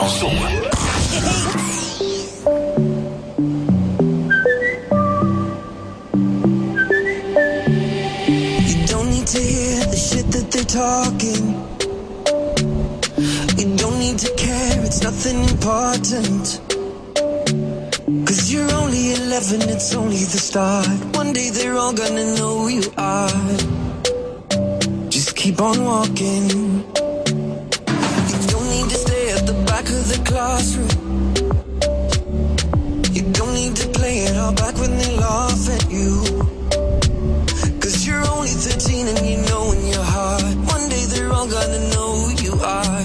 [0.00, 0.06] You
[8.86, 11.52] don't need to hear the shit that they're talking.
[13.58, 16.60] You don't need to care, it's nothing important.
[18.26, 20.88] Cause you're only 11, it's only the start.
[21.14, 23.28] One day they're all gonna know who you are.
[25.10, 26.99] Just keep on walking.
[30.10, 30.90] The classroom.
[33.14, 36.22] You don't need to play it all back when they laugh at you.
[37.80, 40.42] Cause you're only 13 and you know in your heart.
[40.74, 43.02] One day they're all gonna know who you are.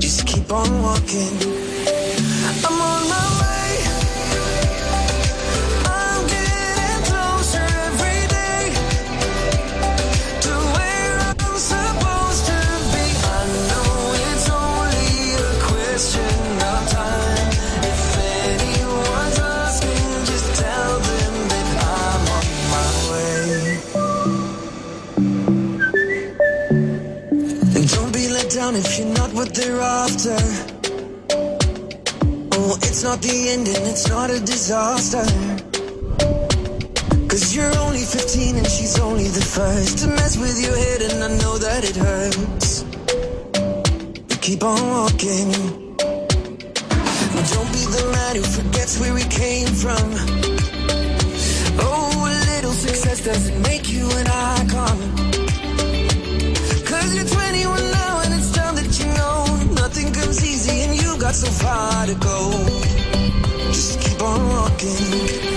[0.00, 1.65] Just keep on walking.
[28.56, 30.36] Down if you're not what they're after.
[32.56, 35.26] Oh, it's not the end and it's not a disaster.
[37.28, 41.24] Cause you're only 15 and she's only the first to mess with your head, and
[41.24, 42.82] I know that it hurts.
[44.28, 45.52] But keep on walking.
[47.52, 50.06] Don't be the man who forgets where he came from.
[51.84, 54.95] Oh, a little success doesn't make you an icon.
[61.36, 62.50] So far to go.
[63.70, 65.55] Just keep on walking.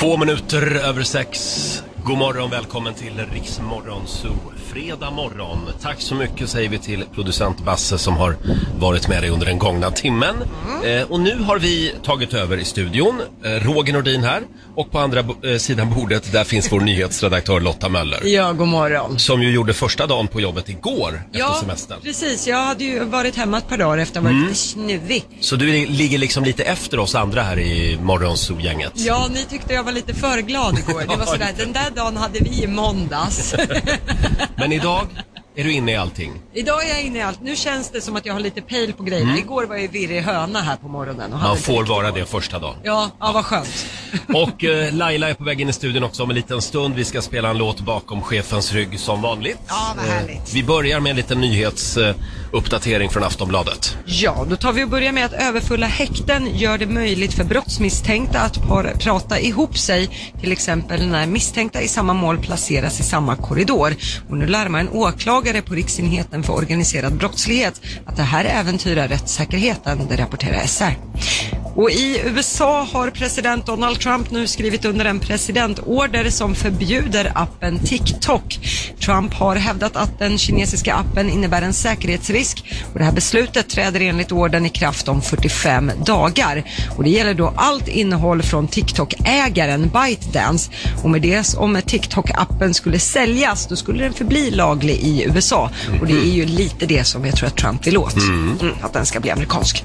[0.00, 1.89] Två minuter över sex.
[2.10, 4.36] God morgon, välkommen till Riksmorgon Zoo.
[4.72, 5.58] Fredag morgon.
[5.82, 8.36] Tack så mycket säger vi till producent Basse som har
[8.78, 10.34] varit med dig under den gångna timmen.
[10.84, 13.20] Eh, och nu har vi tagit över i studion.
[13.44, 14.42] Eh, Roger Nordin här.
[14.76, 18.20] Och på andra bo- eh, sidan bordet där finns vår nyhetsredaktör Lotta Möller.
[18.24, 19.18] Ja, god morgon.
[19.18, 22.00] Som ju gjorde första dagen på jobbet igår efter semestern.
[22.02, 22.46] precis.
[22.46, 24.48] Jag hade ju varit hemma ett par dagar efter att ha varit Mm.
[24.48, 25.24] lite snuvig.
[25.40, 28.92] Så du ligger liksom lite efter oss andra här i Morgonzoo-gänget.
[28.94, 31.00] Ja, ni tyckte jag var lite för glad igår.
[31.08, 33.54] Det var sådär, den där dagen hade vi i måndags.
[34.56, 35.06] Men idag
[35.56, 36.32] är du inne i allting.
[36.54, 37.40] Idag är jag inne i allt.
[37.42, 39.38] Nu känns det som att jag har lite pejl på grejerna.
[39.38, 41.32] Igår var jag virrig höna här på morgonen.
[41.32, 41.48] Och hade Mm.
[41.48, 42.76] Man inte får vara det första dagen.
[42.82, 43.86] Ja, ja, vad skönt.
[44.34, 46.94] Och eh, Laila är på väg in i studion också om en liten stund.
[46.94, 49.58] Vi ska spela en låt bakom chefens rygg som vanligt.
[49.68, 50.54] Ja, vad härligt.
[50.54, 53.96] Vi börjar med en liten nyhetsuppdatering från Aftonbladet.
[54.06, 58.40] Ja, då tar vi och börjar med att överfulla häkten gör det möjligt för brottsmisstänkta
[58.40, 63.36] att par- prata ihop sig, till exempel när misstänkta i samma mål placeras i samma
[63.36, 63.94] korridor.
[64.28, 70.06] Och nu larmar en åklagare på Riksenheten för organiserad brottslighet att det här äventyrar rättssäkerheten,
[70.08, 71.09] det rapporterar SR.
[71.74, 77.78] Och i USA har president Donald Trump nu skrivit under en presidentorder som förbjuder appen
[77.78, 78.58] TikTok.
[79.00, 84.00] Trump har hävdat att den kinesiska appen innebär en säkerhetsrisk och det här beslutet träder
[84.00, 86.64] enligt orden i kraft om 45 dagar.
[86.96, 90.70] Och det gäller då allt innehåll från TikTok-ägaren ByteDance
[91.02, 95.70] och med det om TikTok-appen skulle säljas då skulle den förbli laglig i USA
[96.00, 98.16] och det är ju lite det som jag tror att Trump vill åt.
[98.16, 99.84] Mm, att den ska bli amerikansk.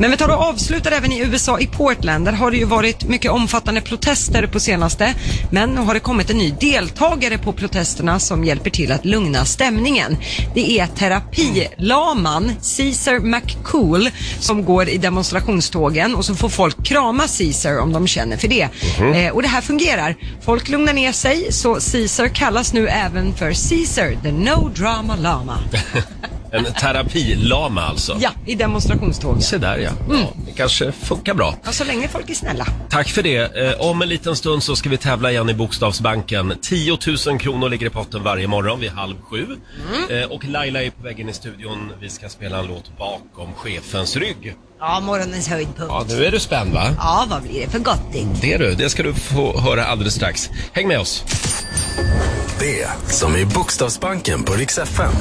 [0.00, 2.24] Men vi tar och avslutar även i USA, i Portland.
[2.24, 5.14] Där har det ju varit mycket omfattande protester på senaste.
[5.50, 9.44] Men nu har det kommit en ny deltagare på protesterna som hjälper till att lugna
[9.44, 10.16] stämningen.
[10.54, 14.10] Det är terapilaman Caesar McCool
[14.40, 18.68] som går i demonstrationstågen och så får folk krama Caesar om de känner för det.
[19.14, 20.16] Eh, och det här fungerar.
[20.44, 25.58] Folk lugnar ner sig så Caesar kallas nu även för Caesar, the no drama lama.
[26.52, 28.16] En terapilama alltså.
[28.20, 29.44] Ja, i demonstrationståget.
[29.44, 29.90] Se där ja.
[30.10, 30.32] ja.
[30.46, 31.54] Det kanske funkar bra.
[31.64, 32.66] Ja, så länge folk är snälla.
[32.90, 33.56] Tack för det.
[33.56, 36.54] Eh, om en liten stund så ska vi tävla igen i Bokstavsbanken.
[36.62, 39.46] 10 000 kronor ligger i potten varje morgon vid halv sju.
[40.10, 41.92] Eh, och Laila är på vägen i studion.
[42.00, 44.54] Vi ska spela en låt bakom chefens rygg.
[44.80, 45.88] Ja, morgonens höjdpunkt.
[45.88, 46.94] Ja, nu är du spänd va?
[46.98, 48.36] Ja, vad blir det för gotting?
[48.40, 48.74] Det är du.
[48.74, 50.50] Det ska du få höra alldeles strax.
[50.72, 51.24] Häng med oss.
[52.60, 55.12] Det som är Bokstavsbanken på Rix FM.